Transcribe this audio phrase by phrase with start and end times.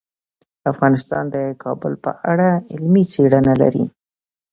[0.71, 3.85] افغانستان د کابل په اړه علمي څېړنې لري.